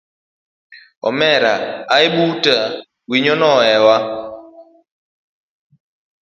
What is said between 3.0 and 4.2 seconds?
wiyino hoewa.